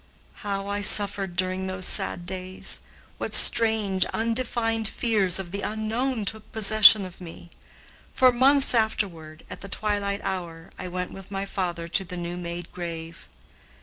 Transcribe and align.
How 0.41 0.67
I 0.67 0.81
suffered 0.81 1.35
during 1.35 1.67
those 1.67 1.85
sad 1.85 2.25
days! 2.25 2.79
What 3.19 3.35
strange 3.35 4.03
undefined 4.05 4.87
fears 4.87 5.37
of 5.37 5.51
the 5.51 5.61
unknown 5.61 6.25
took 6.25 6.51
possession 6.51 7.05
of 7.05 7.21
me! 7.21 7.51
For 8.11 8.31
months 8.31 8.73
afterward, 8.73 9.43
at 9.47 9.61
the 9.61 9.69
twilight 9.69 10.21
hour, 10.23 10.71
I 10.79 10.87
went 10.87 11.11
with 11.11 11.29
my 11.29 11.45
father 11.45 11.87
to 11.89 12.03
the 12.03 12.17
new 12.17 12.35
made 12.35 12.71
grave. 12.71 13.27